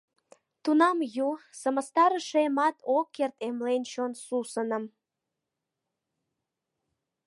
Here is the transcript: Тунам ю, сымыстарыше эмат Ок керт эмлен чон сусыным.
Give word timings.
Тунам 0.63 0.97
ю, 1.27 1.29
сымыстарыше 1.59 2.39
эмат 2.49 2.75
Ок 2.95 3.07
керт 3.15 3.35
эмлен 3.47 3.83
чон 3.91 4.11
сусыным. 4.23 4.83